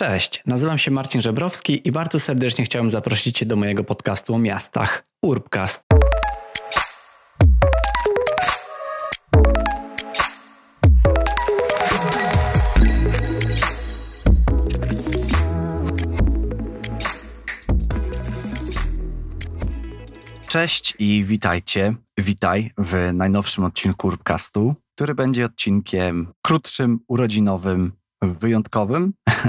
[0.00, 4.38] Cześć, nazywam się Marcin Żebrowski i bardzo serdecznie chciałem zaprosić Cię do mojego podcastu o
[4.38, 5.84] miastach Urbcast.
[20.48, 21.94] Cześć i witajcie.
[22.18, 29.12] Witaj w najnowszym odcinku Urbcastu, który będzie odcinkiem krótszym, urodzinowym, wyjątkowym.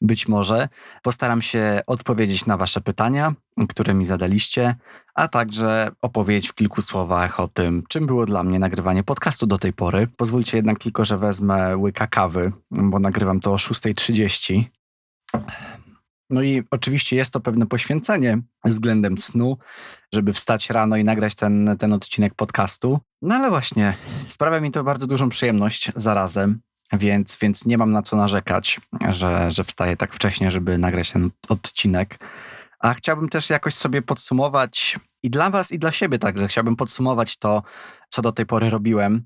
[0.00, 0.68] Być może
[1.02, 3.32] postaram się odpowiedzieć na Wasze pytania,
[3.68, 4.74] które mi zadaliście,
[5.14, 9.58] a także opowiedzieć w kilku słowach o tym, czym było dla mnie nagrywanie podcastu do
[9.58, 10.08] tej pory.
[10.16, 14.62] Pozwólcie jednak tylko, że wezmę łyka kawy, bo nagrywam to o 6.30.
[16.30, 19.58] No i oczywiście jest to pewne poświęcenie względem snu,
[20.12, 22.98] żeby wstać rano i nagrać ten, ten odcinek podcastu.
[23.22, 23.94] No ale właśnie,
[24.28, 26.60] sprawia mi to bardzo dużą przyjemność zarazem,
[26.98, 28.80] więc, więc nie mam na co narzekać,
[29.10, 32.18] że, że wstaję tak wcześnie, żeby nagrać ten odcinek.
[32.78, 36.48] A chciałbym też jakoś sobie podsumować i dla Was, i dla siebie także.
[36.48, 37.62] Chciałbym podsumować to,
[38.08, 39.24] co do tej pory robiłem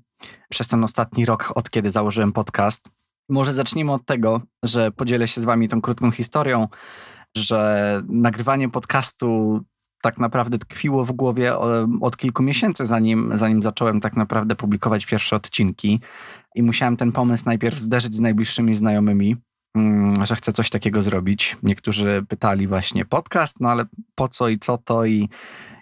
[0.49, 2.89] przez ten ostatni rok, od kiedy założyłem podcast.
[3.29, 6.67] Może zacznijmy od tego, że podzielę się z Wami tą krótką historią,
[7.35, 9.59] że nagrywanie podcastu
[10.01, 11.57] tak naprawdę tkwiło w głowie
[12.01, 15.99] od kilku miesięcy, zanim, zanim zacząłem tak naprawdę publikować pierwsze odcinki.
[16.55, 19.35] I musiałem ten pomysł najpierw zderzyć z najbliższymi znajomymi,
[19.75, 21.57] mm, że chcę coś takiego zrobić.
[21.63, 25.29] Niektórzy pytali właśnie podcast, no ale po co i co to i,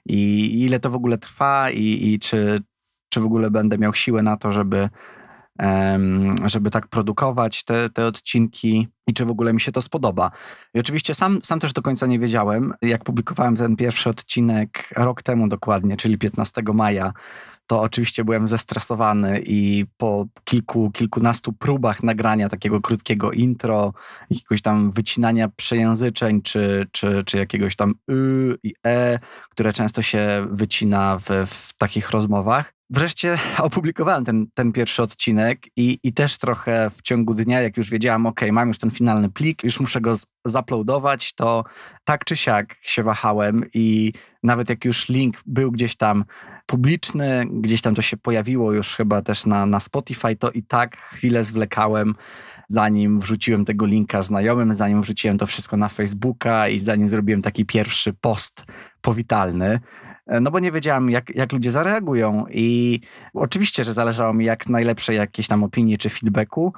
[0.05, 2.61] i ile to w ogóle trwa i, i czy,
[3.09, 4.89] czy w ogóle będę miał siłę na to, żeby
[6.45, 10.31] żeby tak produkować te, te odcinki i czy w ogóle mi się to spodoba.
[10.73, 15.21] I oczywiście sam, sam też do końca nie wiedziałem, jak publikowałem ten pierwszy odcinek rok
[15.21, 17.13] temu dokładnie, czyli 15 maja,
[17.67, 23.93] to oczywiście byłem zestresowany i po kilku, kilkunastu próbach nagrania takiego krótkiego intro,
[24.29, 29.19] jakiegoś tam wycinania przejęzyczeń, czy, czy, czy jakiegoś tam y i e,
[29.49, 35.99] które często się wycina w, w takich rozmowach, Wreszcie opublikowałem ten, ten pierwszy odcinek i,
[36.03, 39.63] i też trochę w ciągu dnia, jak już wiedziałam, ok, mam już ten finalny plik,
[39.63, 40.13] już muszę go
[40.45, 41.63] zaploadować, to
[42.03, 46.25] tak czy siak się wahałem i nawet jak już link był gdzieś tam
[46.65, 50.97] publiczny, gdzieś tam to się pojawiło już chyba też na, na Spotify, to i tak
[50.97, 52.15] chwilę zwlekałem,
[52.67, 57.65] zanim wrzuciłem tego linka znajomym, zanim wrzuciłem to wszystko na Facebooka i zanim zrobiłem taki
[57.65, 58.65] pierwszy post
[59.01, 59.79] powitalny.
[60.27, 62.45] E, no bo nie wiedziałam, jak, jak ludzie zareagują.
[62.49, 62.99] I
[63.33, 66.73] oczywiście, że zależało mi jak najlepszej jakiejś tam opinii czy feedbacku,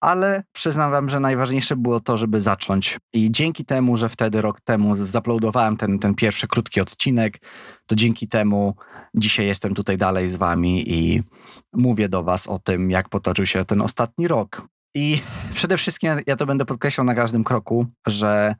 [0.00, 2.98] ale przyznam wam, że najważniejsze było to, żeby zacząć.
[3.12, 7.38] I dzięki temu, że wtedy rok temu zaploadowałem ten, ten pierwszy krótki odcinek,
[7.86, 8.74] to dzięki temu
[9.14, 11.22] dzisiaj jestem tutaj dalej z wami i
[11.72, 14.68] mówię do was o tym, jak potoczył się ten ostatni rok.
[14.94, 15.20] I
[15.54, 18.54] przede wszystkim ja to będę podkreślał na każdym kroku, że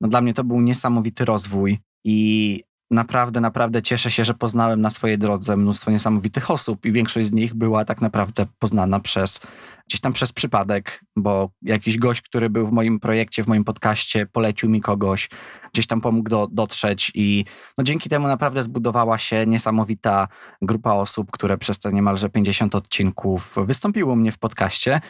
[0.00, 4.90] no dla mnie to był niesamowity rozwój i naprawdę, naprawdę cieszę się, że poznałem na
[4.90, 9.40] swojej drodze mnóstwo niesamowitych osób i większość z nich była tak naprawdę poznana przez
[9.88, 14.26] gdzieś tam przez przypadek, bo jakiś gość, który był w moim projekcie, w moim podcaście,
[14.26, 15.28] polecił mi kogoś,
[15.72, 17.44] gdzieś tam pomógł do, dotrzeć i
[17.78, 20.28] no dzięki temu naprawdę zbudowała się niesamowita
[20.62, 25.00] grupa osób, które przez te niemalże 50 odcinków wystąpiło mnie w podcaście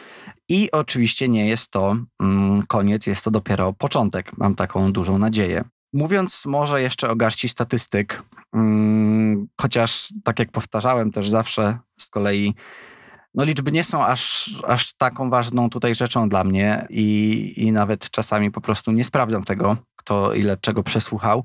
[0.49, 5.63] i oczywiście nie jest to mm, koniec, jest to dopiero początek, mam taką dużą nadzieję.
[5.97, 12.55] Mówiąc może jeszcze o garści statystyk, hmm, chociaż tak jak powtarzałem też zawsze z kolei,
[13.33, 18.09] no liczby nie są aż, aż taką ważną tutaj rzeczą dla mnie i, i nawet
[18.09, 21.43] czasami po prostu nie sprawdzam tego, kto ile czego przesłuchał.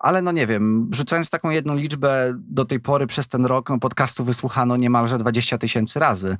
[0.00, 3.78] Ale no nie wiem, rzucając taką jedną liczbę, do tej pory przez ten rok no,
[3.78, 6.36] podcastu wysłuchano niemalże 20 tysięcy razy.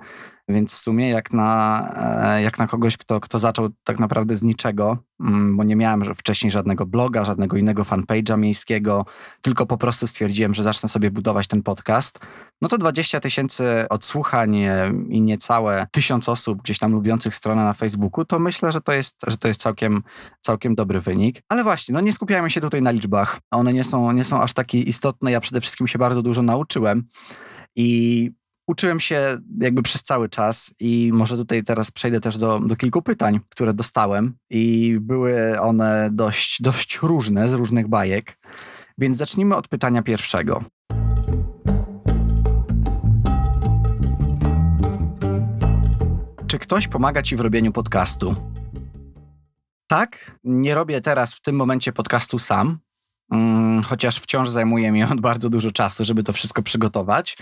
[0.48, 4.42] Więc w sumie jak na, e, jak na kogoś, kto, kto zaczął tak naprawdę z
[4.42, 9.06] niczego, mm, bo nie miałem wcześniej żadnego bloga, żadnego innego fanpage'a miejskiego,
[9.42, 12.18] tylko po prostu stwierdziłem, że zacznę sobie budować ten podcast,
[12.60, 17.72] no to 20 tysięcy odsłuchań e, i niecałe tysiąc osób gdzieś tam lubiących stronę na
[17.72, 20.02] Facebooku, to myślę, że to jest, że to jest całkiem,
[20.40, 21.42] całkiem dobry wynik.
[21.49, 23.40] Ale właśnie, no nie skupiajmy się tutaj na liczbach.
[23.50, 25.31] One nie są, nie są aż takie istotne.
[25.31, 27.04] Ja przede wszystkim się bardzo dużo nauczyłem
[27.76, 28.31] i
[28.66, 33.02] uczyłem się jakby przez cały czas i może tutaj teraz przejdę też do, do kilku
[33.02, 38.38] pytań, które dostałem i były one dość, dość różne, z różnych bajek.
[38.98, 40.64] Więc zacznijmy od pytania pierwszego.
[46.46, 48.34] Czy ktoś pomaga ci w robieniu podcastu?
[49.86, 52.78] Tak, nie robię teraz w tym momencie podcastu sam,
[53.32, 57.36] mm, chociaż wciąż zajmuje mi on bardzo dużo czasu, żeby to wszystko przygotować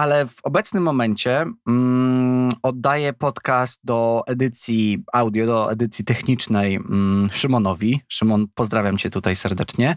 [0.00, 8.00] ale w obecnym momencie mm, oddaję podcast do edycji audio, do edycji technicznej mm, Szymonowi.
[8.08, 9.96] Szymon, pozdrawiam cię tutaj serdecznie.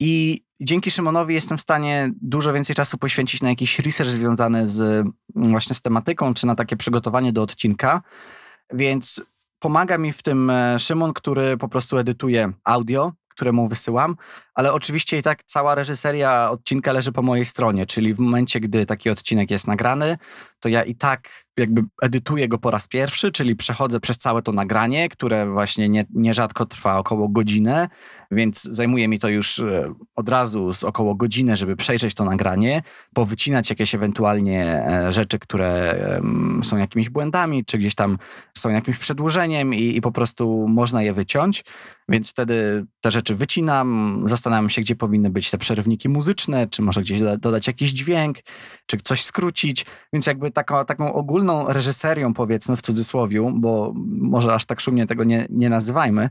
[0.00, 4.80] I dzięki Szymonowi jestem w stanie dużo więcej czasu poświęcić na jakiś research związany z
[4.80, 5.12] mm,
[5.50, 8.02] właśnie z tematyką, czy na takie przygotowanie do odcinka.
[8.72, 9.22] Więc
[9.58, 14.16] pomaga mi w tym e, Szymon, który po prostu edytuje audio, któremu wysyłam,
[14.54, 18.86] ale oczywiście i tak cała reżyseria odcinka leży po mojej stronie, czyli w momencie, gdy
[18.86, 20.18] taki odcinek jest nagrany,
[20.60, 24.52] to ja i tak jakby edytuję go po raz pierwszy, czyli przechodzę przez całe to
[24.52, 27.88] nagranie, które właśnie nie, nierzadko trwa około godzinę,
[28.30, 32.82] więc zajmuje mi to już e, od razu z około godziny, żeby przejrzeć to nagranie,
[33.14, 35.72] powycinać jakieś ewentualnie e, rzeczy, które
[36.62, 38.18] są jakimiś błędami, czy gdzieś tam
[38.58, 41.64] są jakimś przedłużeniem i, i po prostu można je wyciąć,
[42.08, 47.00] więc wtedy te rzeczy wycinam, zastanawiam się, gdzie powinny być te przerywniki muzyczne, czy może
[47.00, 48.38] gdzieś dodać jakiś dźwięk,
[48.96, 54.64] czy coś skrócić, więc jakby taka, taką ogólną reżyserią powiedzmy w cudzysłowiu, bo może aż
[54.64, 56.30] tak szumnie tego nie, nie nazywajmy,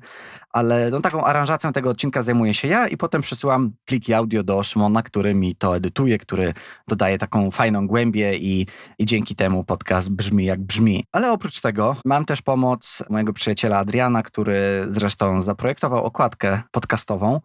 [0.49, 4.63] ale no, taką aranżacją tego odcinka zajmuję się ja i potem przesyłam pliki audio do
[4.63, 6.53] Szymona, który mi to edytuje, który
[6.87, 8.67] dodaje taką fajną głębię i,
[8.99, 11.05] i dzięki temu podcast brzmi jak brzmi.
[11.11, 17.39] Ale oprócz tego mam też pomoc mojego przyjaciela Adriana, który zresztą zaprojektował okładkę podcastową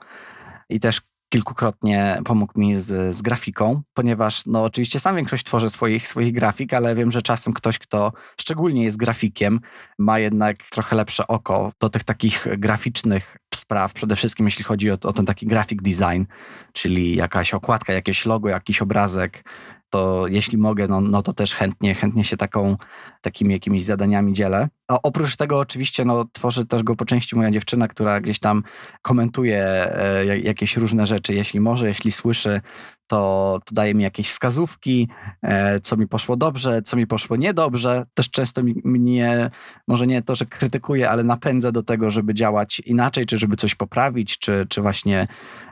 [0.68, 6.08] i też kilkukrotnie pomógł mi z, z grafiką, ponieważ no oczywiście sam większość tworzę swoich,
[6.08, 9.60] swoich grafik, ale wiem, że czasem ktoś, kto szczególnie jest grafikiem,
[9.98, 14.98] ma jednak trochę lepsze oko do tych takich graficznych spraw, przede wszystkim jeśli chodzi o,
[15.02, 16.24] o ten taki graphic design,
[16.72, 19.44] czyli jakaś okładka, jakieś logo, jakiś obrazek,
[19.90, 22.76] to jeśli mogę, no, no to też chętnie, chętnie się taką,
[23.20, 24.68] takimi jakimiś zadaniami dzielę.
[24.88, 28.62] A oprócz tego oczywiście no, tworzy też go po części moja dziewczyna, która gdzieś tam
[29.02, 32.60] komentuje e, jakieś różne rzeczy, jeśli może, jeśli słyszy,
[33.06, 35.08] to, to daje mi jakieś wskazówki,
[35.42, 38.06] e, co mi poszło dobrze, co mi poszło niedobrze.
[38.14, 39.50] Też często mnie,
[39.88, 43.74] może nie to, że krytykuje, ale napędza do tego, żeby działać inaczej, czy żeby coś
[43.74, 45.26] poprawić, czy, czy właśnie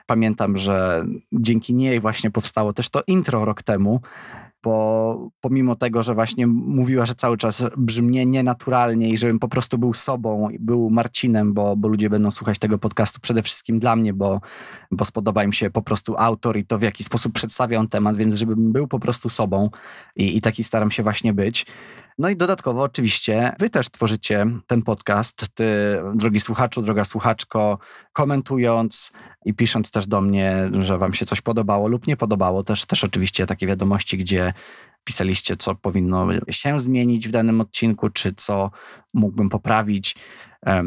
[0.07, 4.01] pamiętam, że dzięki niej właśnie powstało też to intro rok temu,
[4.65, 9.79] bo pomimo tego, że właśnie mówiła, że cały czas brzmi nienaturalnie i żebym po prostu
[9.79, 14.13] był sobą, był Marcinem, bo, bo ludzie będą słuchać tego podcastu przede wszystkim dla mnie,
[14.13, 14.41] bo,
[14.91, 18.17] bo spodoba im się po prostu autor i to, w jaki sposób przedstawia on temat,
[18.17, 19.71] więc żebym był po prostu sobą
[20.17, 21.67] i, i taki staram się właśnie być.
[22.19, 25.65] No i dodatkowo oczywiście wy też tworzycie ten podcast, ty,
[26.15, 27.79] drogi słuchaczu, droga słuchaczko,
[28.13, 29.13] komentując
[29.45, 32.65] i pisząc też do mnie, że wam się coś podobało lub nie podobało.
[32.65, 34.53] Też, też oczywiście takie wiadomości, gdzie
[35.05, 38.71] pisaliście, co powinno się zmienić w danym odcinku, czy co
[39.15, 40.17] mógłbym poprawić.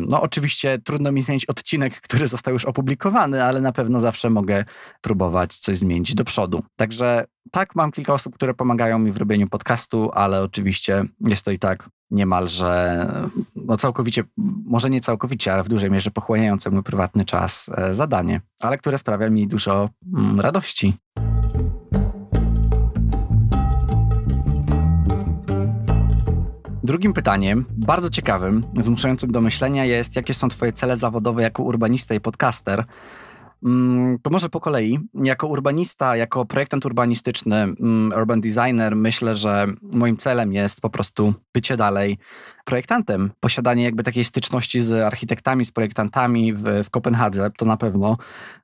[0.09, 4.65] No, oczywiście trudno mi zmienić odcinek, który został już opublikowany, ale na pewno zawsze mogę
[5.01, 6.63] próbować coś zmienić do przodu.
[6.75, 11.51] Także tak, mam kilka osób, które pomagają mi w robieniu podcastu, ale oczywiście jest to
[11.51, 13.07] i tak niemalże,
[13.55, 14.23] no całkowicie,
[14.65, 18.97] może nie całkowicie, ale w dużej mierze pochłaniające mój prywatny czas e, zadanie, ale które
[18.97, 20.93] sprawia mi dużo mm, radości.
[26.87, 32.15] Drugim pytaniem, bardzo ciekawym, zmuszającym do myślenia jest, jakie są Twoje cele zawodowe jako urbanista
[32.15, 32.83] i podcaster?
[33.63, 34.99] Mm, to może po kolei.
[35.13, 41.33] Jako urbanista, jako projektant urbanistyczny, mm, urban designer, myślę, że moim celem jest po prostu
[41.53, 42.17] bycie dalej
[42.67, 43.31] projektantem.
[43.39, 48.17] Posiadanie jakby takiej styczności z architektami, z projektantami w, w Kopenhadze, to na pewno,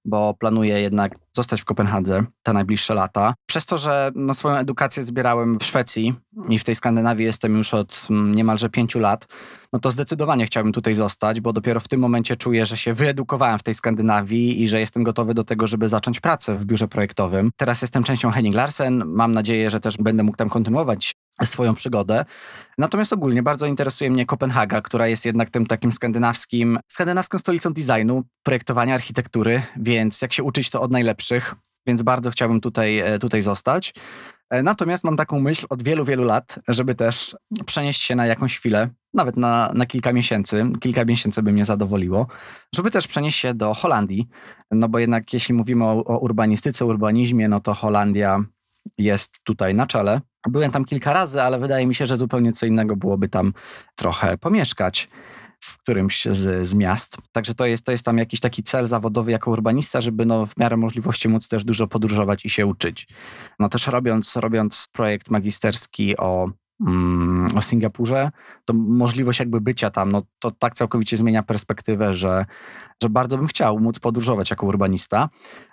[0.05, 3.33] bo planuję jednak zostać w Kopenhadze te najbliższe lata.
[3.45, 6.13] Przez to, że no, swoją edukację zbierałem w Szwecji
[6.49, 9.27] i w tej Skandynawii jestem już od mm, niemalże pięciu lat,
[9.73, 13.59] no to zdecydowanie chciałbym tutaj zostać, bo dopiero w tym momencie czuję, że się wyedukowałem
[13.59, 17.51] w tej Skandynawii i że jestem gotowy do tego, żeby zacząć pracę w biurze projektowym.
[17.57, 19.03] Teraz jestem częścią Henning Larsen.
[19.05, 21.13] Mam nadzieję, że też będę mógł tam kontynuować
[21.43, 22.25] swoją przygodę.
[22.77, 28.23] Natomiast ogólnie bardzo interesuje mnie Kopenhaga, która jest jednak tym takim skandynawskim, skandynawską stolicą designu,
[28.43, 31.55] projektowania architektury, więc jak się uczyć to od najlepszych,
[31.87, 33.93] więc bardzo chciałbym tutaj, e, tutaj zostać.
[34.49, 37.35] E, natomiast mam taką myśl od wielu, wielu lat, żeby też
[37.65, 42.27] przenieść się na jakąś chwilę, nawet na, na kilka miesięcy, kilka miesięcy by mnie zadowoliło,
[42.75, 44.27] żeby też przenieść się do Holandii,
[44.71, 48.43] no bo jednak jeśli mówimy o, o urbanistyce, urbanizmie, no to Holandia
[48.97, 50.21] jest tutaj na czele.
[50.49, 53.53] Byłem tam kilka razy, ale wydaje mi się, że zupełnie co innego byłoby tam
[53.95, 55.09] trochę pomieszkać
[55.63, 57.17] w którymś z, z, miast.
[57.31, 60.57] Także to jest, to jest tam jakiś taki cel zawodowy jako urbanista, żeby no w
[60.57, 63.07] miarę możliwości móc też dużo podróżować i się uczyć.
[63.59, 66.49] No też robiąc, robiąc projekt magisterski o
[67.55, 68.31] o Singapurze,
[68.65, 72.45] to możliwość jakby bycia tam, no to tak całkowicie zmienia perspektywę, że,
[73.03, 75.29] że bardzo bym chciał móc podróżować jako urbanista.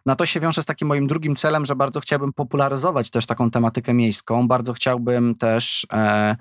[0.07, 3.51] Na to się wiąże z takim moim drugim celem, że bardzo chciałbym popularyzować też taką
[3.51, 4.49] tematykę miejską.
[4.49, 6.37] Bardzo chciałbym też e,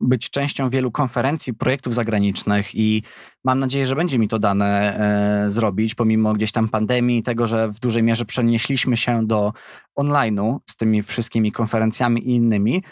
[0.00, 3.02] być częścią wielu konferencji, projektów zagranicznych i
[3.44, 4.98] mam nadzieję, że będzie mi to dane
[5.46, 9.52] e, zrobić, pomimo gdzieś tam pandemii, tego, że w dużej mierze przenieśliśmy się do
[9.98, 12.82] online'u z tymi wszystkimi konferencjami i innymi,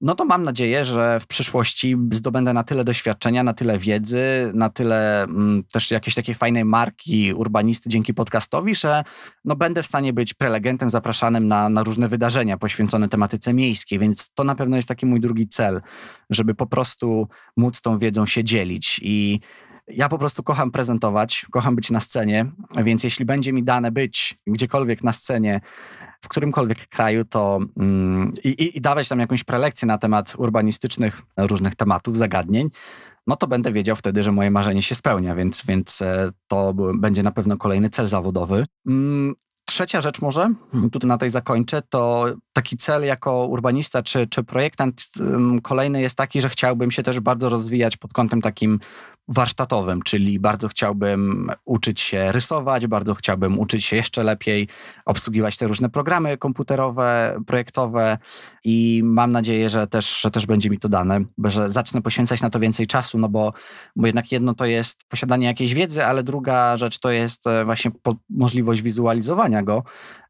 [0.00, 4.70] no to mam nadzieję, że w przyszłości zdobędę na tyle doświadczenia, na tyle wiedzy, na
[4.70, 9.04] tyle mm, też jakiejś takiej fajnej marki urbanisty dzięki podcastowi, że
[9.44, 14.30] no będę w stanie być prelegentem zapraszanym na, na różne wydarzenia poświęcone tematyce miejskiej, więc
[14.34, 15.80] to na pewno jest taki mój drugi cel,
[16.30, 19.40] żeby po prostu móc tą wiedzą się dzielić i
[19.90, 22.46] ja po prostu kocham prezentować, kocham być na scenie,
[22.84, 25.60] więc jeśli będzie mi dane być gdziekolwiek na scenie,
[26.20, 31.74] w którymkolwiek kraju, to mm, i, i dawać tam jakąś prelekcję na temat urbanistycznych różnych
[31.74, 32.70] tematów, zagadnień,
[33.26, 37.22] no to będę wiedział wtedy, że moje marzenie się spełnia, więc, więc e, to będzie
[37.22, 38.64] na pewno kolejny cel zawodowy.
[38.86, 39.34] Mm,
[39.68, 40.52] trzecia rzecz może,
[40.92, 45.04] tutaj na tej zakończę, to taki cel jako urbanista czy, czy projektant
[45.62, 48.80] kolejny jest taki, że chciałbym się też bardzo rozwijać pod kątem takim
[49.28, 54.68] warsztatowym, czyli bardzo chciałbym uczyć się rysować, bardzo chciałbym uczyć się jeszcze lepiej
[55.04, 58.18] obsługiwać te różne programy komputerowe, projektowe
[58.64, 62.50] i mam nadzieję, że też, że też będzie mi to dane, że zacznę poświęcać na
[62.50, 63.52] to więcej czasu, no bo,
[63.96, 67.90] bo jednak jedno to jest posiadanie jakiejś wiedzy, ale druga rzecz to jest e, właśnie
[68.30, 69.82] możliwość wizualizowania go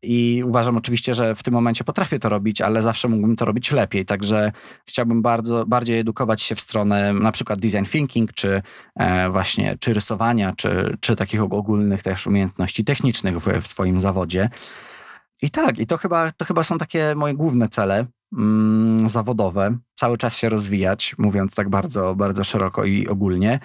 [0.03, 3.73] i uważam oczywiście, że w tym momencie potrafię to robić, ale zawsze mógłbym to robić
[3.73, 4.53] lepiej, także
[4.85, 8.63] chciałbym bardzo, bardziej edukować się w stronę na przykład design thinking, czy
[9.31, 14.51] właśnie, czy rysowania, czy, czy takich ogólnych też umiejętności technicznych w, w swoim zawodzie.
[15.43, 18.07] I tak, i to chyba, to chyba są takie moje główne cele
[18.39, 19.79] mm, zawodowe.
[19.95, 23.61] Cały czas się rozwijać, mówiąc tak bardzo, bardzo szeroko i ogólnie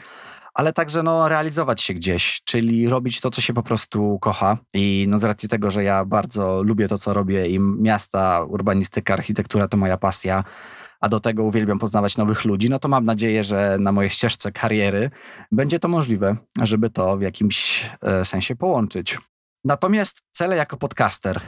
[0.54, 4.58] ale także no, realizować się gdzieś, czyli robić to, co się po prostu kocha.
[4.74, 9.13] I no, z racji tego, że ja bardzo lubię to, co robię i miasta, urbanistyka,
[9.13, 10.44] architektura to moja pasja,
[11.03, 14.51] a do tego uwielbiam poznawać nowych ludzi, no to mam nadzieję, że na mojej ścieżce
[14.51, 15.12] kariery
[15.51, 19.17] będzie to możliwe, żeby to w jakimś e, sensie połączyć.
[19.63, 21.41] Natomiast cele jako podcaster.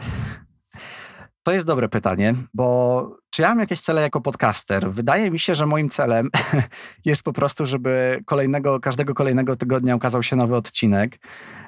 [1.43, 4.91] To jest dobre pytanie, bo czy ja mam jakieś cele jako podcaster?
[4.91, 6.29] Wydaje mi się, że moim celem
[7.05, 11.19] jest po prostu, żeby kolejnego, każdego kolejnego tygodnia ukazał się nowy odcinek.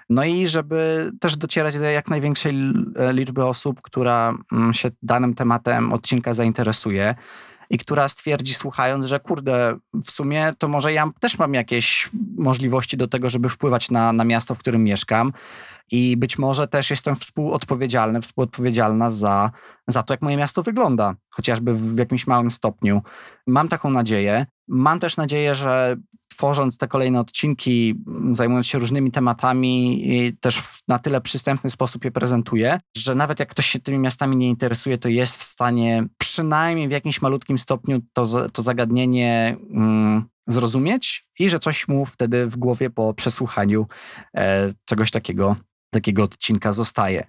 [0.09, 2.55] No i żeby też docierać do jak największej
[3.11, 7.15] liczby osób, która mm, się danym tematem odcinka zainteresuje
[7.69, 12.97] i która stwierdzi, słuchając, że kurde, w sumie to może ja też mam jakieś możliwości
[12.97, 15.33] do tego, żeby wpływać na, na miasto, w którym mieszkam.
[15.91, 19.51] I być może też jestem współodpowiedzialny, współodpowiedzialna za,
[19.87, 23.01] za to, jak moje miasto wygląda, chociażby w jakimś małym stopniu.
[23.47, 24.45] Mam taką nadzieję.
[24.67, 25.95] Mam też nadzieję, że
[26.37, 27.95] tworząc te kolejne odcinki,
[28.31, 30.07] zajmując się różnymi tematami,
[30.41, 34.37] też w na tyle przystępny sposób je prezentuję, że nawet jak ktoś się tymi miastami
[34.37, 40.25] nie interesuje, to jest w stanie przynajmniej w jakimś malutkim stopniu to, to zagadnienie mm,
[40.47, 43.87] zrozumieć i że coś mu wtedy w głowie po przesłuchaniu
[44.35, 45.55] e, czegoś takiego,
[45.89, 47.27] takiego odcinka zostaje.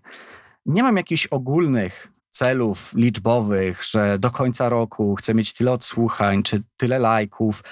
[0.67, 6.63] Nie mam jakichś ogólnych celów liczbowych, że do końca roku chcę mieć tyle odsłuchań czy
[6.77, 7.63] tyle lajków.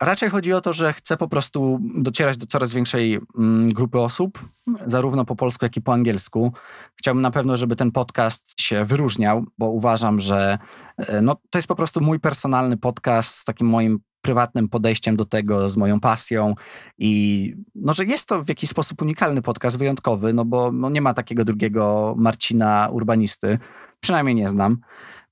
[0.00, 4.48] Raczej chodzi o to, że chcę po prostu docierać do coraz większej mm, grupy osób,
[4.86, 6.52] zarówno po polsku, jak i po angielsku.
[6.96, 10.58] Chciałbym na pewno, żeby ten podcast się wyróżniał, bo uważam, że
[10.96, 15.24] e, no, to jest po prostu mój personalny podcast z takim moim prywatnym podejściem do
[15.24, 16.54] tego, z moją pasją.
[16.98, 21.00] I no, że jest to w jakiś sposób unikalny podcast, wyjątkowy, no bo no, nie
[21.00, 23.58] ma takiego drugiego Marcina Urbanisty,
[24.00, 24.78] przynajmniej nie znam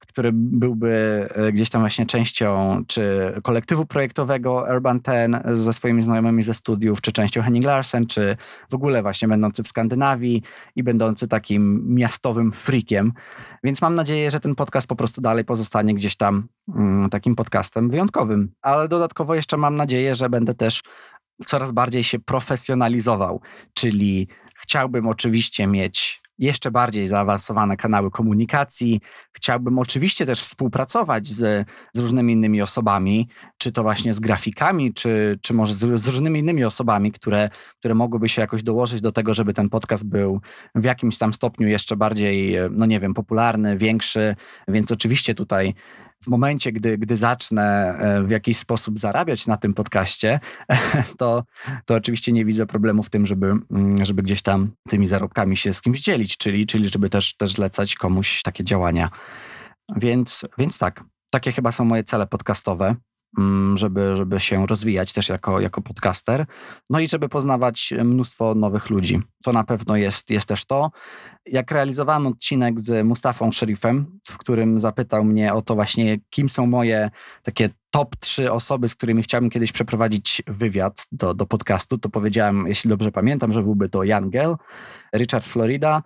[0.08, 0.88] który byłby
[1.34, 7.00] e, gdzieś tam właśnie częścią czy kolektywu projektowego Urban Ten ze swoimi znajomymi ze studiów,
[7.00, 8.36] czy częścią Henning Larsen, czy
[8.70, 10.42] w ogóle właśnie będący w Skandynawii
[10.76, 13.12] i będący takim miastowym freakiem.
[13.64, 17.90] Więc mam nadzieję, że ten podcast po prostu dalej pozostanie gdzieś tam mm, takim podcastem
[17.90, 18.52] wyjątkowym.
[18.62, 20.82] Ale dodatkowo jeszcze mam nadzieję, że będę też
[21.46, 23.40] coraz bardziej się profesjonalizował,
[23.74, 24.28] czyli
[24.60, 29.00] chciałbym oczywiście mieć jeszcze bardziej zaawansowane kanały komunikacji.
[29.32, 33.28] Chciałbym oczywiście też współpracować z, z różnymi innymi osobami,
[33.58, 37.94] czy to właśnie z grafikami, czy, czy może z, z, różnymi innymi osobami, które, które
[37.94, 40.40] mogłyby się jakoś dołożyć do tego, żeby ten podcast był
[40.74, 44.36] w jakimś tam stopniu jeszcze bardziej, no nie wiem, popularny, większy.
[44.68, 45.74] Więc oczywiście tutaj
[46.22, 50.40] w momencie, gdy, gdy zacznę e, w jakiś sposób zarabiać na tym podcaście,
[51.18, 51.44] to,
[51.84, 55.74] to oczywiście nie widzę problemu w tym, żeby, mm, żeby gdzieś tam tymi zarobkami się
[55.74, 59.10] z kimś dzielić, czyli, czyli żeby też, też zlecać komuś takie działania.
[59.96, 62.94] Więc, więc tak, takie chyba są moje cele podcastowe.
[63.38, 66.46] Mm, żeby, żeby się rozwijać też jako, jako podcaster.
[66.90, 69.20] No i żeby poznawać mnóstwo nowych ludzi.
[69.44, 70.90] To na pewno jest, jest też to.
[71.46, 76.66] Jak realizowałem odcinek z Mustafą Szerifem, w którym zapytał mnie o to właśnie, kim są
[76.66, 77.10] moje
[77.42, 82.66] takie top trzy osoby, z którymi chciałbym kiedyś przeprowadzić wywiad do, do podcastu, to powiedziałem,
[82.66, 84.56] jeśli dobrze pamiętam, że byłby to Jan Gell,
[85.16, 86.02] Richard Florida,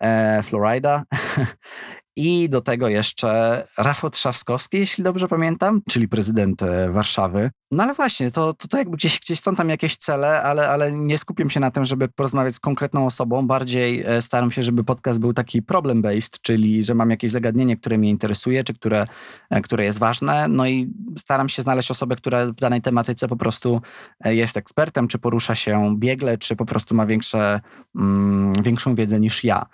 [0.00, 1.02] e, Florida
[2.16, 7.50] I do tego jeszcze Rafał Trzaskowski, jeśli dobrze pamiętam, czyli prezydent e, Warszawy.
[7.70, 10.92] No ale właśnie, to, to, to jakby gdzieś, gdzieś są tam jakieś cele, ale, ale
[10.92, 13.46] nie skupiam się na tym, żeby porozmawiać z konkretną osobą.
[13.46, 17.98] Bardziej e, staram się, żeby podcast był taki problem-based, czyli że mam jakieś zagadnienie, które
[17.98, 19.06] mnie interesuje, czy które,
[19.50, 20.48] e, które jest ważne.
[20.48, 23.80] No i staram się znaleźć osobę, która w danej tematyce po prostu
[24.24, 27.60] jest ekspertem, czy porusza się biegle, czy po prostu ma większe,
[27.96, 29.66] mm, większą wiedzę niż ja.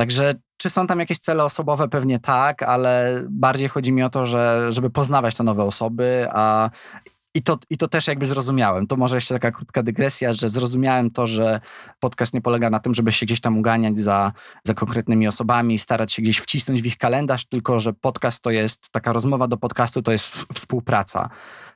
[0.00, 1.88] Także czy są tam jakieś cele osobowe?
[1.88, 6.70] Pewnie tak, ale bardziej chodzi mi o to, że, żeby poznawać te nowe osoby, a
[7.34, 8.86] i to, I to też jakby zrozumiałem.
[8.86, 11.60] To może jeszcze taka krótka dygresja, że zrozumiałem to, że
[12.00, 14.32] podcast nie polega na tym, żeby się gdzieś tam uganiać za,
[14.64, 18.90] za konkretnymi osobami, starać się gdzieś wcisnąć w ich kalendarz, tylko że podcast to jest
[18.92, 21.30] taka rozmowa do podcastu, to jest współpraca.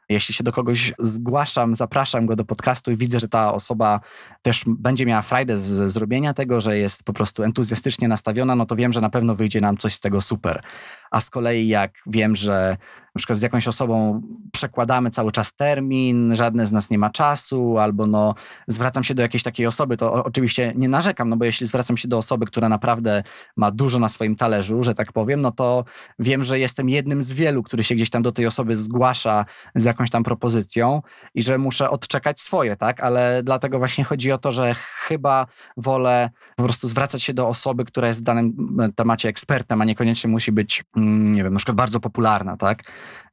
[0.08, 4.00] Jeśli się do kogoś zgłaszam, zapraszam go do podcastu i widzę, że ta osoba
[4.42, 8.76] też będzie miała frajdę z zrobienia tego, że jest po prostu entuzjastycznie nastawiona, no to
[8.76, 10.62] wiem, że na pewno wyjdzie nam coś z tego super.
[11.10, 12.76] A z kolei jak wiem, że
[13.14, 17.78] na przykład z jakąś osobą przekładamy cały czas termin, żadne z nas nie ma czasu,
[17.78, 18.34] albo no
[18.68, 22.08] zwracam się do jakiejś takiej osoby, to oczywiście nie narzekam, no bo jeśli zwracam się
[22.08, 23.22] do osoby, która naprawdę
[23.56, 25.84] ma dużo na swoim talerzu, że tak powiem, no to
[26.18, 29.44] wiem, że jestem jednym z wielu, który się gdzieś tam do tej osoby zgłasza
[29.74, 31.02] z jakąś tam propozycją
[31.34, 33.00] i że muszę odczekać swoje, tak?
[33.00, 34.74] Ale dlatego właśnie chodzi o to, że
[35.06, 35.46] chyba
[35.76, 40.30] wolę po prostu zwracać się do osoby, która jest w danym temacie ekspertem, a niekoniecznie
[40.30, 42.82] musi być, mm, nie wiem, na przykład bardzo popularna, tak?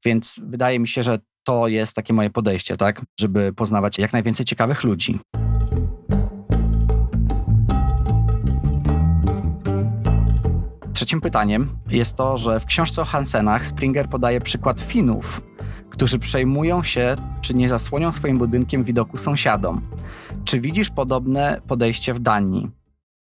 [0.06, 3.02] Więc wydaje mi się, że to jest takie moje podejście, tak?
[3.20, 5.20] Żeby poznawać jak najwięcej ciekawych ludzi.
[10.94, 15.42] Trzecim pytaniem jest to, że w książce o Hansenach Springer podaje przykład Finów,
[16.02, 19.82] którzy przejmują się, czy nie zasłonią swoim budynkiem widoku sąsiadom.
[20.46, 22.70] Czy widzisz podobne podejście w Danii?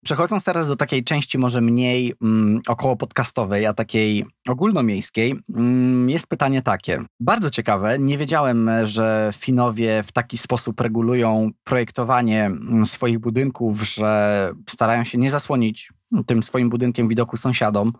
[0.04, 6.26] Przechodząc teraz do takiej części może mniej mm, około podcastowej, a takiej ogólnomiejskiej, mm, jest
[6.26, 7.02] pytanie takie.
[7.20, 14.52] Bardzo ciekawe, nie wiedziałem, że Finowie w taki sposób regulują projektowanie mm, swoich budynków, że
[14.68, 15.92] starają się nie zasłonić
[16.26, 17.92] tym swoim budynkiem widoku sąsiadom.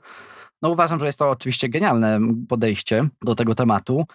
[0.63, 4.07] No uważam, że jest to oczywiście genialne podejście do tego tematu.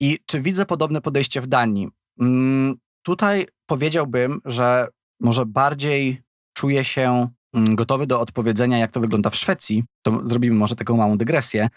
[0.00, 1.88] I czy widzę podobne podejście w Danii?
[2.20, 4.88] Mm, tutaj powiedziałbym, że
[5.20, 9.84] może bardziej czuję się mm, gotowy do odpowiedzenia, jak to wygląda w Szwecji.
[10.02, 11.68] To zrobimy może taką małą dygresję,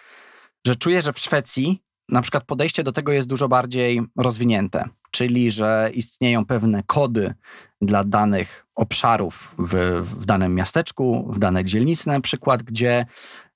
[0.68, 5.52] że czuję, że w Szwecji na przykład podejście do tego jest dużo bardziej rozwinięte, czyli
[5.52, 7.34] że istnieją pewne kody
[7.82, 13.06] dla danych obszarów w, w danym miasteczku, w danej dzielnicy na przykład, gdzie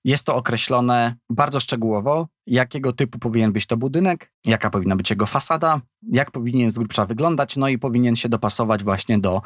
[0.03, 5.25] jest to określone bardzo szczegółowo, jakiego typu powinien być to budynek, jaka powinna być jego
[5.25, 9.41] fasada, jak powinien z grubsza wyglądać, no i powinien się dopasować właśnie do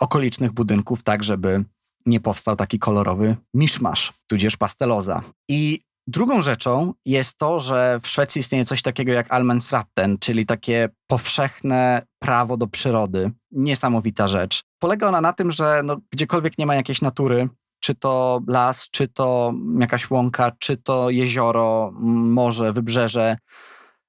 [0.00, 1.64] okolicznych budynków, tak żeby
[2.06, 5.22] nie powstał taki kolorowy miszmasz, tudzież pasteloza.
[5.48, 10.88] I drugą rzeczą jest to, że w Szwecji istnieje coś takiego jak Allemansratten, czyli takie
[11.06, 13.30] powszechne prawo do przyrody.
[13.50, 14.62] Niesamowita rzecz.
[14.78, 17.48] Polega ona na tym, że no, gdziekolwiek nie ma jakiejś natury,
[17.90, 23.36] czy to las, czy to jakaś łąka, czy to jezioro, morze, wybrzeże,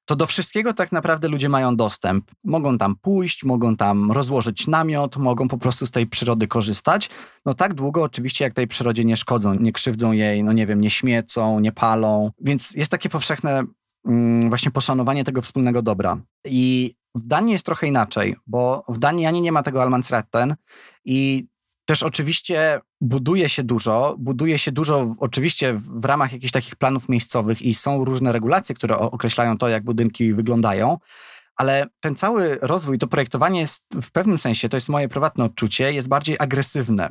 [0.05, 2.31] to do wszystkiego tak naprawdę ludzie mają dostęp.
[2.43, 7.09] Mogą tam pójść, mogą tam rozłożyć namiot, mogą po prostu z tej przyrody korzystać.
[7.45, 10.81] No tak długo oczywiście, jak tej przyrodzie nie szkodzą, nie krzywdzą jej, no nie wiem,
[10.81, 12.31] nie śmiecą, nie palą.
[12.41, 13.63] Więc jest takie powszechne
[14.05, 16.17] mm, właśnie poszanowanie tego wspólnego dobra.
[16.45, 20.55] I w Danii jest trochę inaczej, bo w Danii ani nie ma tego Almansretten
[21.05, 21.47] i
[21.91, 27.61] też oczywiście buduje się dużo, buduje się dużo oczywiście w ramach jakichś takich planów miejscowych
[27.61, 30.97] i są różne regulacje, które określają to, jak budynki wyglądają,
[31.55, 35.93] ale ten cały rozwój, to projektowanie jest w pewnym sensie, to jest moje prywatne odczucie,
[35.93, 37.09] jest bardziej agresywne.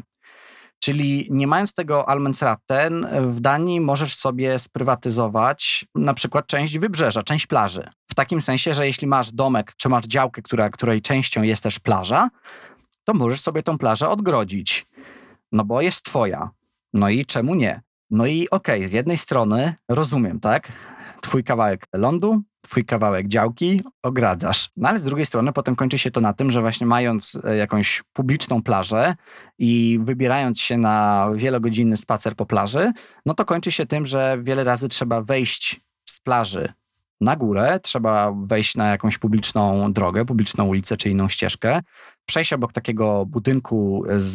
[0.79, 7.47] Czyli nie mając tego Almensratten, w Danii możesz sobie sprywatyzować na przykład część wybrzeża, część
[7.47, 7.88] plaży.
[8.11, 11.79] W takim sensie, że jeśli masz domek, czy masz działkę, która, której częścią jest też
[11.79, 12.29] plaża,
[13.05, 14.87] to możesz sobie tą plażę odgrodzić,
[15.53, 16.51] no bo jest twoja.
[16.93, 17.83] No i czemu nie?
[18.11, 20.73] No i okej, okay, z jednej strony rozumiem, tak?
[21.21, 24.71] Twój kawałek lądu, twój kawałek działki ogradzasz.
[24.77, 27.57] No ale z drugiej strony potem kończy się to na tym, że właśnie mając e,
[27.57, 29.15] jakąś publiczną plażę
[29.59, 32.93] i wybierając się na wielogodzinny spacer po plaży,
[33.27, 36.73] no to kończy się tym, że wiele razy trzeba wejść z z plaży
[37.21, 41.81] na górę, trzeba wejść na jakąś publiczną drogę, publiczną ulicę czy inną ścieżkę,
[42.31, 44.33] przejść obok takiego budynku z,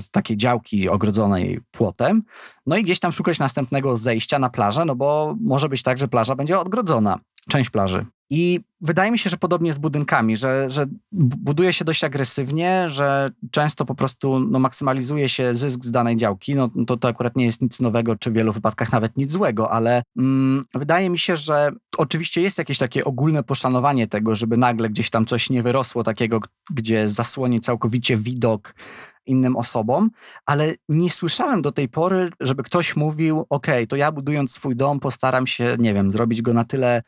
[0.00, 2.22] z takiej działki ogrodzonej płotem,
[2.66, 6.08] no i gdzieś tam szukać następnego zejścia na plażę, no bo może być tak, że
[6.08, 8.06] plaża będzie odgrodzona, część plaży.
[8.30, 13.30] I wydaje mi się, że podobnie z budynkami, że, że buduje się dość agresywnie, że
[13.50, 16.54] często po prostu no, maksymalizuje się zysk z danej działki.
[16.54, 19.70] No, to, to akurat nie jest nic nowego, czy w wielu wypadkach nawet nic złego,
[19.72, 24.88] ale mm, wydaje mi się, że oczywiście jest jakieś takie ogólne poszanowanie tego, żeby nagle
[24.88, 28.74] gdzieś tam coś nie wyrosło takiego, gdzie zasłoni całkowicie widok
[29.26, 30.10] innym osobom,
[30.46, 35.00] ale nie słyszałem do tej pory, żeby ktoś mówił: OK, to ja budując swój dom,
[35.00, 37.02] postaram się, nie wiem, zrobić go na tyle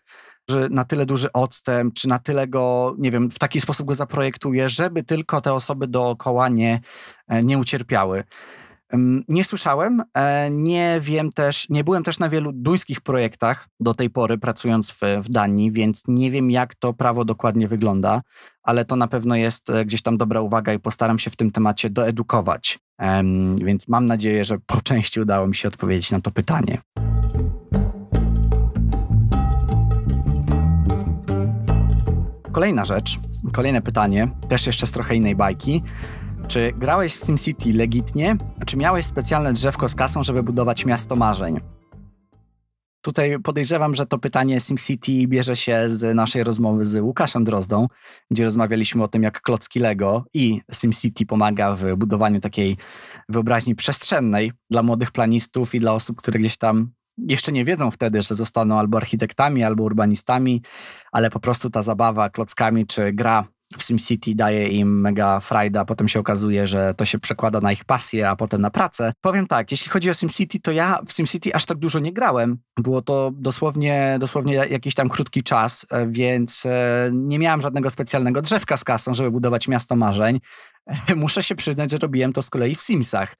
[0.51, 3.95] że na tyle duży odstęp, czy na tyle go, nie wiem, w taki sposób go
[3.95, 6.81] zaprojektuję, żeby tylko te osoby dookoła nie,
[7.29, 8.25] e, nie ucierpiały.
[9.29, 14.11] Nie słyszałem, e, nie wiem też, nie byłem też na wielu duńskich projektach do tej
[14.11, 18.23] pory, pracując w, w Danii, więc nie wiem, jak to prawo dokładnie wygląda,
[18.63, 21.51] ale to na pewno jest e, gdzieś tam dobra uwaga i postaram się w tym
[21.51, 22.79] temacie doedukować.
[23.65, 26.79] Więc mam nadzieję, że po części udało mi się odpowiedzieć na to pytanie.
[32.53, 33.19] Kolejna rzecz,
[33.53, 35.83] kolejne pytanie, też jeszcze z trochę innej bajki.
[36.49, 38.37] Czy grałeś w SimCity legitnie?
[38.67, 41.61] Czy miałeś specjalne drzewko z kasą, żeby budować miasto marzeń?
[43.03, 47.87] Tutaj podejrzewam, że to pytanie SimCity bierze się z naszej rozmowy z Łukaszem Drozdą,
[48.31, 52.77] gdzie rozmawialiśmy o tym, jak klocki Lego i SimCity pomaga w budowaniu takiej
[53.29, 58.23] wyobraźni przestrzennej dla młodych planistów i dla osób, które gdzieś tam jeszcze nie wiedzą wtedy,
[58.23, 60.63] że zostaną albo architektami, albo urbanistami,
[61.13, 66.09] ale po prostu ta zabawa klockami czy gra w SimCity daje im mega frajda, potem
[66.09, 69.13] się okazuje, że to się przekłada na ich pasję, a potem na pracę.
[69.21, 72.59] Powiem tak, jeśli chodzi o SimCity, to ja w SimCity aż tak dużo nie grałem.
[72.77, 78.43] Było to dosłownie, dosłownie jakiś tam krótki czas, e, więc e, nie miałem żadnego specjalnego
[78.43, 80.41] drzewka z kasą, żeby budować miasto marzeń.
[81.17, 83.37] Muszę się przyznać, że robiłem to z kolei w Simsach.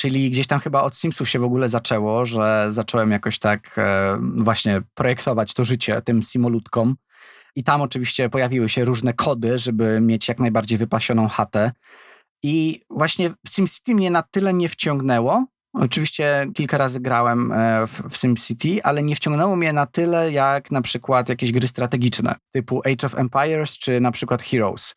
[0.00, 4.18] Czyli gdzieś tam chyba od Simsów się w ogóle zaczęło, że zacząłem jakoś tak e,
[4.36, 6.96] właśnie projektować to życie tym simolutkom.
[7.56, 11.72] I tam oczywiście pojawiły się różne kody, żeby mieć jak najbardziej wypasioną chatę.
[12.42, 15.46] I właśnie SimCity mnie na tyle nie wciągnęło.
[15.72, 20.70] Oczywiście kilka razy grałem e, w, w SimCity, ale nie wciągnęło mnie na tyle jak
[20.70, 24.94] na przykład jakieś gry strategiczne typu Age of Empires czy na przykład Heroes.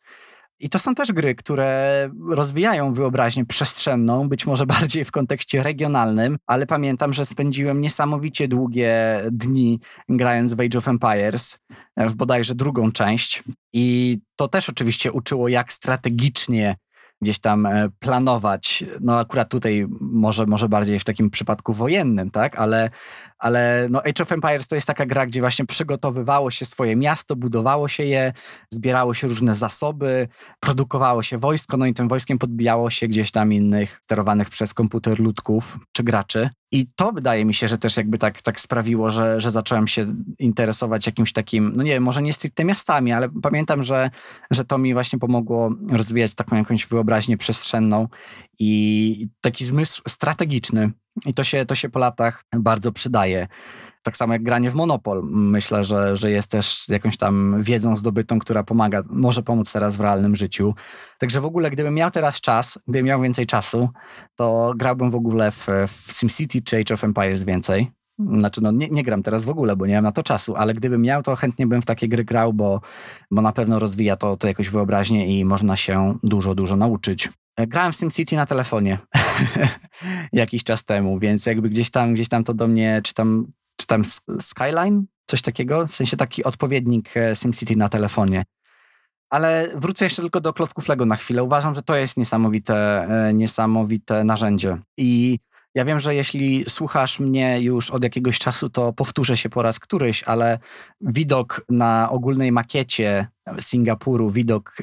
[0.62, 6.38] I to są też gry, które rozwijają wyobraźnię przestrzenną, być może bardziej w kontekście regionalnym,
[6.46, 11.58] ale pamiętam, że spędziłem niesamowicie długie dni grając w Age of Empires,
[11.96, 13.42] w bodajże drugą część.
[13.72, 16.76] I to też oczywiście uczyło, jak strategicznie
[17.22, 18.84] gdzieś tam e, planować.
[19.00, 22.56] No akurat tutaj może, może bardziej w takim przypadku wojennym, tak?
[22.58, 22.90] Ale,
[23.42, 27.36] ale no Age of Empires to jest taka gra, gdzie właśnie przygotowywało się swoje miasto,
[27.36, 28.32] budowało się je,
[28.70, 30.28] zbierało się różne zasoby,
[30.60, 35.20] produkowało się wojsko, no i tym wojskiem podbijało się gdzieś tam innych sterowanych przez komputer
[35.20, 36.50] ludków czy graczy.
[36.72, 40.14] I to wydaje mi się, że też jakby tak, tak sprawiło, że, że zacząłem się
[40.38, 44.10] interesować jakimś takim, no nie wiem, może nie stricte miastami, ale pamiętam, że,
[44.50, 48.08] że to mi właśnie pomogło rozwijać taką jakąś wyobraźnię przestrzenną
[48.58, 50.90] i taki zmysł strategiczny.
[51.26, 53.48] I to się, to się po latach bardzo przydaje.
[54.02, 55.22] Tak samo jak granie w Monopol.
[55.24, 60.00] Myślę, że, że jest też jakąś tam wiedzą zdobytą, która pomaga, może pomóc teraz w
[60.00, 60.74] realnym życiu.
[61.18, 63.88] Także w ogóle, gdybym miał teraz czas, gdybym miał więcej czasu,
[64.36, 67.90] to grałbym w ogóle w, w SimCity czy Age of Empires więcej.
[68.18, 70.74] Znaczy, no nie, nie, gram teraz w ogóle, bo nie mam na to czasu, ale
[70.74, 72.80] gdybym miał, to chętnie bym w takie gry grał, bo,
[73.30, 77.28] bo na pewno rozwija to, to jakoś wyobraźnię i można się dużo, dużo nauczyć.
[77.56, 78.98] E, grałem w SimCity na telefonie
[80.32, 83.86] jakiś czas temu, więc jakby gdzieś tam, gdzieś tam to do mnie, czy tam, czy
[83.86, 84.02] tam
[84.40, 88.44] Skyline, coś takiego, w sensie taki odpowiednik e, SimCity na telefonie.
[89.30, 91.42] Ale wrócę jeszcze tylko do klocków Lego na chwilę.
[91.44, 94.78] Uważam, że to jest niesamowite, e, niesamowite narzędzie.
[94.96, 95.38] I
[95.74, 99.78] ja wiem, że jeśli słuchasz mnie już od jakiegoś czasu, to powtórzę się po raz
[99.78, 100.58] któryś, ale
[101.00, 103.26] widok na ogólnej makiecie
[103.60, 104.76] Singapuru, widok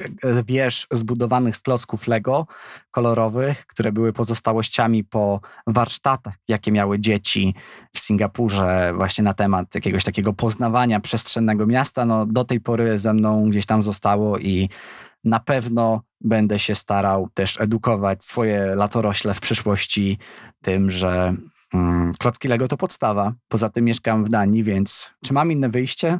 [0.44, 2.46] wież zbudowanych z klocków Lego
[2.90, 7.54] kolorowych, które były pozostałościami po warsztatach, jakie miały dzieci
[7.92, 13.14] w Singapurze właśnie na temat jakiegoś takiego poznawania przestrzennego miasta, no do tej pory ze
[13.14, 14.68] mną gdzieś tam zostało i
[15.24, 20.18] na pewno będę się starał też edukować swoje latorośle w przyszłości
[20.62, 21.34] tym, że
[21.74, 23.32] mm, klocki Lego to podstawa.
[23.48, 26.18] Poza tym mieszkam w Danii, więc czy mam inne wyjście?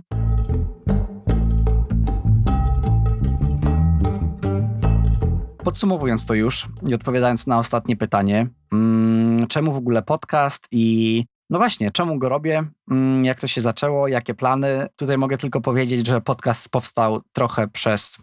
[5.64, 11.58] Podsumowując to już i odpowiadając na ostatnie pytanie, mm, czemu w ogóle podcast i No
[11.58, 12.64] właśnie, czemu go robię?
[12.90, 14.08] Mm, jak to się zaczęło?
[14.08, 14.86] Jakie plany?
[14.96, 18.16] Tutaj mogę tylko powiedzieć, że podcast powstał trochę przez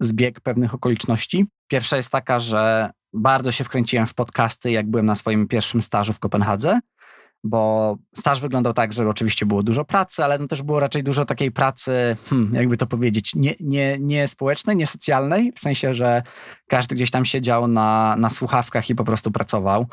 [0.00, 1.46] zbieg pewnych okoliczności.
[1.68, 6.12] Pierwsza jest taka, że bardzo się wkręciłem w podcasty, jak byłem na swoim pierwszym stażu
[6.12, 6.80] w Kopenhadze
[7.46, 11.24] bo staż wyglądał tak, że oczywiście było dużo pracy, ale no też było raczej dużo
[11.24, 16.22] takiej pracy, hmm, jakby to powiedzieć, nie, nie, nie społecznej, nie socjalnej, w sensie, że
[16.68, 19.86] każdy gdzieś tam siedział na, na słuchawkach i po prostu pracował.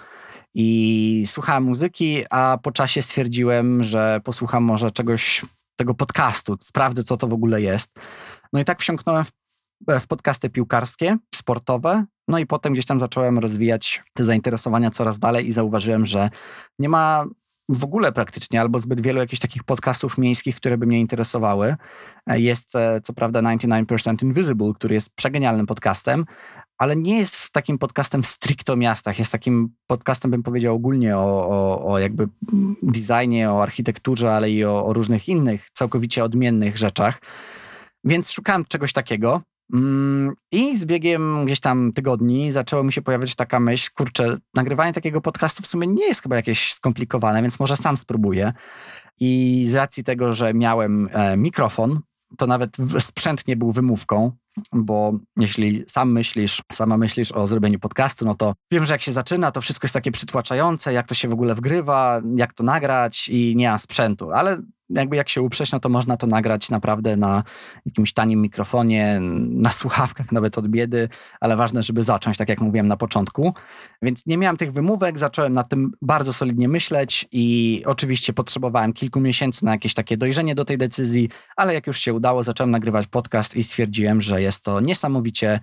[0.54, 7.18] I słuchałem muzyki, a po czasie stwierdziłem, że posłucham może czegoś, tego podcastu, sprawdzę, co
[7.18, 8.00] to w ogóle jest.
[8.54, 9.32] No i tak wsiąknąłem w,
[10.00, 15.48] w podcasty piłkarskie, sportowe, no i potem gdzieś tam zacząłem rozwijać te zainteresowania coraz dalej
[15.48, 16.30] i zauważyłem, że
[16.80, 17.26] nie ma
[17.70, 21.76] w ogóle praktycznie, albo zbyt wielu jakichś takich podcastów miejskich, które by mnie interesowały.
[22.28, 26.26] E, jest e, co prawda 99% Invisible, który jest przegenialnym podcastem,
[26.78, 29.20] ale nie jest takim podcastem stricte o miastach.
[29.20, 32.28] Jest takim podcastem, bym powiedział, ogólnie o, o, o jakby
[32.84, 37.22] designie, o architekturze, ale i o, o różnych innych, całkowicie odmiennych rzeczach.
[38.04, 39.42] Więc szukałem czegoś takiego.
[39.74, 44.94] Mm, I z biegiem gdzieś tam tygodni zaczęło mi się pojawiać taka myśl, kurczę, nagrywanie
[44.94, 48.54] takiego podcastu w sumie nie jest chyba jakieś skomplikowane, więc może sam spróbuję.
[49.20, 52.00] I z racji tego, że miałem e, mikrofon,
[52.38, 54.32] to nawet sprzęt nie był wymówką,
[54.72, 59.12] bo jeśli sam myślisz, sama myślisz o zrobieniu podcastu, no to wiem, że jak się
[59.12, 63.30] zaczyna, to wszystko jest takie przytłaczające, jak to się w ogóle wgrywa, jak to nagrać
[63.30, 64.58] i nie ma sprzętu, ale
[64.90, 67.44] jakby jak się uprzeć, no to można to nagrać naprawdę na
[67.86, 72.88] jakimś tanim mikrofonie, na słuchawkach nawet od biedy, ale ważne, żeby zacząć, tak jak mówiłem
[72.88, 73.54] na początku.
[74.02, 79.20] Więc nie miałem tych wymówek, zacząłem nad tym bardzo solidnie myśleć i oczywiście potrzebowałem kilku
[79.20, 83.08] miesięcy na jakieś takie dojrzenie do tej decyzji, ale jak już się udało, zacząłem nagrywać
[83.08, 85.60] podcast i stwierdziłem, że jest to niesamowicie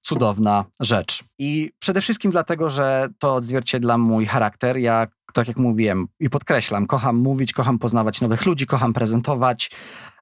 [0.00, 1.24] cudowna rzecz.
[1.38, 4.76] I przede wszystkim dlatego, że to odzwierciedla mój charakter.
[4.76, 9.70] Ja tak jak mówiłem i podkreślam, kocham mówić, kocham poznawać nowych ludzi, kocham prezentować.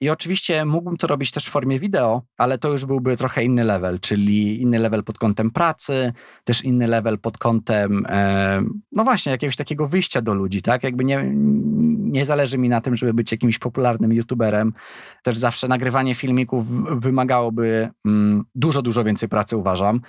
[0.03, 3.65] I oczywiście mógłbym to robić też w formie wideo, ale to już byłby trochę inny
[3.65, 6.13] level, czyli inny level pod kątem pracy,
[6.45, 8.63] też inny level pod kątem, e,
[8.93, 10.83] no właśnie, jakiegoś takiego wyjścia do ludzi, tak?
[10.83, 11.31] Jakby nie,
[11.99, 14.73] nie zależy mi na tym, żeby być jakimś popularnym youtuberem.
[15.23, 16.67] Też zawsze nagrywanie filmików
[17.01, 20.01] wymagałoby mm, dużo, dużo więcej pracy, uważam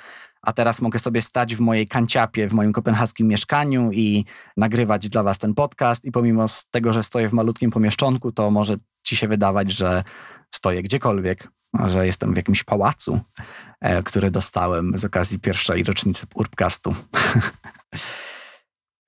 [0.46, 4.26] a teraz mogę sobie stać w mojej kanciapie, w moim kopenhaskim mieszkaniu i
[4.58, 6.06] nagrywać dla Was ten podcast.
[6.06, 10.04] I pomimo tego, że stoję w malutkim pomieszczonku, to może Ci się wydawać, że
[10.52, 11.48] stoję gdziekolwiek,
[11.86, 13.20] że jestem w jakimś pałacu,
[13.82, 16.96] e, który dostałem z okazji pierwszej rocznicy Urbcastu.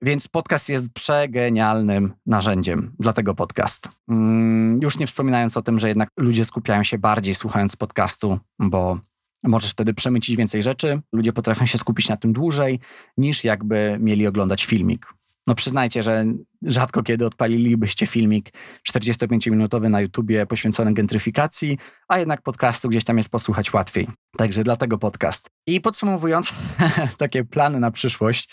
[0.02, 3.88] Więc podcast jest przegenialnym narzędziem dla tego podcast.
[4.08, 8.98] Mm, już nie wspominając o tym, że jednak ludzie skupiają się bardziej słuchając podcastu, bo
[9.46, 12.80] Możesz wtedy przemycić więcej rzeczy, ludzie potrafią się skupić na tym dłużej,
[13.16, 15.14] niż jakby mieli oglądać filmik.
[15.46, 16.24] No przyznajcie, że
[16.62, 18.52] rzadko kiedy odpalilibyście filmik
[18.90, 21.78] 45-minutowy na YouTubie poświęcony gentryfikacji,
[22.08, 24.08] a jednak podcastu gdzieś tam jest posłuchać łatwiej.
[24.36, 25.50] Także dlatego podcast.
[25.66, 26.54] I podsumowując,
[27.18, 28.50] takie plany na przyszłość.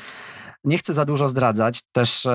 [0.64, 1.82] Nie chcę za dużo zdradzać.
[1.92, 2.28] Też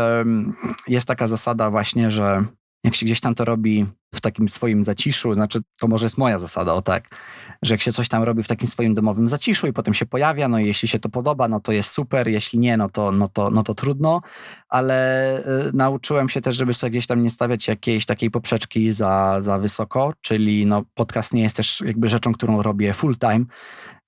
[0.89, 2.45] jest taka zasada właśnie, że
[2.85, 6.39] jak się gdzieś tam to robi w takim swoim zaciszu, znaczy to może jest moja
[6.39, 7.17] zasada, o tak,
[7.63, 10.49] że jak się coś tam robi w takim swoim domowym zaciszu i potem się pojawia,
[10.49, 13.29] no i jeśli się to podoba, no to jest super, jeśli nie, no to, no
[13.29, 14.21] to, no to trudno,
[14.69, 19.37] ale y, nauczyłem się też, żeby sobie gdzieś tam nie stawiać jakiejś takiej poprzeczki za,
[19.41, 23.45] za wysoko, czyli no podcast nie jest też jakby rzeczą, którą robię full time,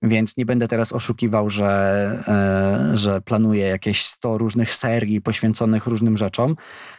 [0.02, 1.68] więc nie będę teraz oszukiwał, że,
[2.28, 6.56] e, że planuję jakieś 100 różnych serii poświęconych różnym rzeczom.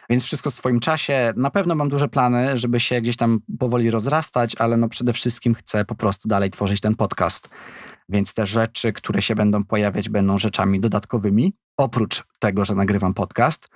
[0.09, 1.33] Więc wszystko w swoim czasie.
[1.35, 5.55] Na pewno mam duże plany, żeby się gdzieś tam powoli rozrastać, ale no przede wszystkim
[5.55, 7.49] chcę po prostu dalej tworzyć ten podcast.
[8.09, 11.53] Więc te rzeczy, które się będą pojawiać, będą rzeczami dodatkowymi.
[11.77, 13.69] Oprócz tego, że nagrywam podcast,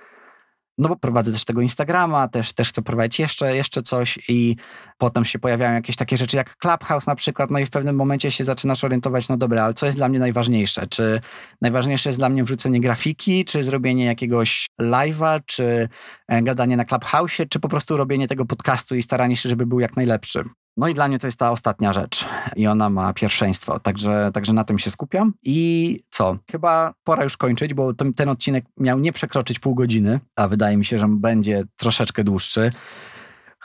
[0.78, 4.56] no bo prowadzę też tego Instagrama, też, też chcę prowadzić jeszcze, jeszcze coś i
[4.98, 8.30] potem się pojawiają jakieś takie rzeczy jak Clubhouse na przykład, no i w pewnym momencie
[8.30, 10.86] się zaczynasz orientować, no dobra, ale co jest dla mnie najważniejsze?
[10.86, 11.20] Czy
[11.60, 15.88] najważniejsze jest dla mnie wrzucenie grafiki, czy zrobienie jakiegoś live'a, czy
[16.28, 19.80] e, gadanie na Clubhouse, czy po prostu robienie tego podcastu i staranie się, żeby był
[19.80, 20.44] jak najlepszy?
[20.76, 22.24] No i dla mnie to jest ta ostatnia rzecz
[22.56, 25.34] i ona ma pierwszeństwo, także, także na tym się skupiam.
[25.42, 26.38] I co?
[26.50, 30.76] Chyba pora już kończyć, bo ten, ten odcinek miał nie przekroczyć pół godziny, a wydaje
[30.76, 32.72] mi się, że będzie troszeczkę dłuższy.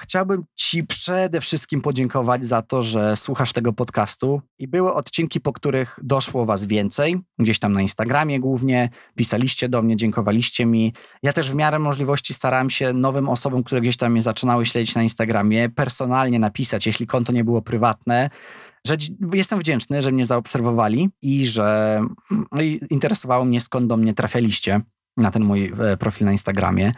[0.01, 5.53] Chciałbym Ci przede wszystkim podziękować za to, że słuchasz tego podcastu i były odcinki, po
[5.53, 10.93] których doszło Was więcej, gdzieś tam na Instagramie głównie, pisaliście do mnie, dziękowaliście mi.
[11.23, 14.95] Ja też w miarę możliwości starałem się nowym osobom, które gdzieś tam mnie zaczynały śledzić
[14.95, 18.29] na Instagramie, personalnie napisać, jeśli konto nie było prywatne,
[18.87, 18.95] że
[19.33, 22.01] jestem wdzięczny, że mnie zaobserwowali i że
[22.51, 24.81] no interesowało mnie, skąd do mnie trafialiście
[25.17, 26.91] na ten mój e, profil na Instagramie.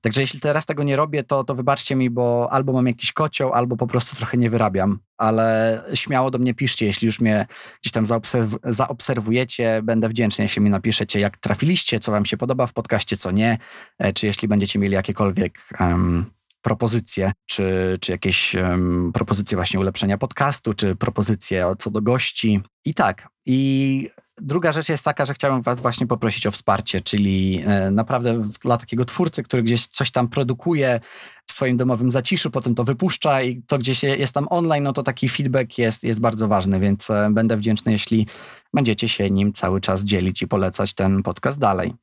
[0.00, 3.52] Także jeśli teraz tego nie robię, to, to wybaczcie mi, bo albo mam jakiś kocioł,
[3.52, 4.98] albo po prostu trochę nie wyrabiam.
[5.16, 7.46] Ale śmiało do mnie piszcie, jeśli już mnie
[7.82, 12.66] gdzieś tam zaobserw zaobserwujecie, będę wdzięczny, jeśli mi napiszecie, jak trafiliście, co wam się podoba
[12.66, 13.58] w podcaście, co nie,
[13.98, 20.18] e, czy jeśli będziecie mieli jakiekolwiek um, propozycje, czy, czy jakieś um, propozycje właśnie ulepszenia
[20.18, 22.60] podcastu, czy propozycje co do gości.
[22.84, 23.28] I tak.
[23.46, 28.42] I druga rzecz jest taka, że chciałem Was właśnie poprosić o wsparcie, czyli e, naprawdę
[28.62, 31.00] dla takiego twórcy, który gdzieś coś tam produkuje
[31.46, 35.02] w swoim domowym zaciszu, potem to wypuszcza i to gdzieś jest tam online, no to
[35.02, 38.26] taki feedback jest, jest bardzo ważny, więc e, będę wdzięczny, jeśli
[38.74, 41.94] będziecie się nim cały czas dzielić i polecać ten podcast dalej.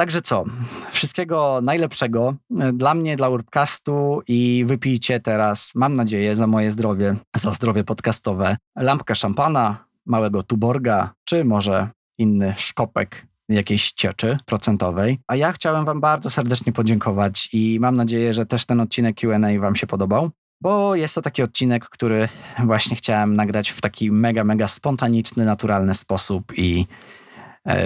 [0.00, 0.44] Także co?
[0.90, 7.16] Wszystkiego najlepszego e, dla mnie, dla Urbcastu i wypijcie teraz, mam nadzieję, za moje zdrowie,
[7.36, 15.18] za zdrowie podcastowe, lampkę szampana, małego tuborga, czy może inny szkopek jakiejś cieczy procentowej.
[15.26, 19.60] A ja chciałem Wam bardzo serdecznie podziękować i mam nadzieję, że też ten odcinek QA
[19.60, 20.30] Wam się podobał,
[20.60, 22.28] bo jest to taki odcinek, który
[22.64, 26.86] właśnie chciałem nagrać w taki mega, mega spontaniczny, naturalny sposób i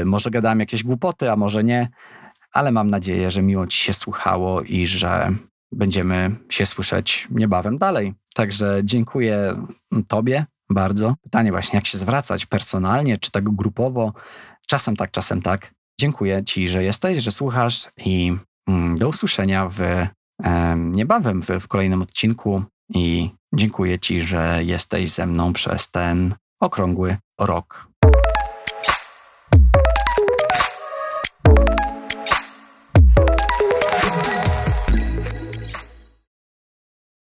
[0.04, 1.88] może gadałem jakieś głupoty, a może nie,
[2.52, 5.32] ale mam nadzieję, że miło Ci się słuchało i że
[5.72, 8.14] będziemy się słyszeć niebawem dalej.
[8.34, 9.66] Także dziękuję
[10.08, 11.14] Tobie bardzo.
[11.22, 14.12] Pytanie właśnie, jak się zwracać personalnie, czy tak grupowo?
[14.66, 15.74] Czasem tak, czasem tak.
[16.00, 18.36] Dziękuję Ci, że jesteś, że słuchasz i
[18.68, 20.06] mm, do usłyszenia w,
[20.76, 22.62] niebawem w, w kolejnym odcinku
[22.94, 27.91] i dziękuję Ci, że jesteś ze mną przez ten okrągły rok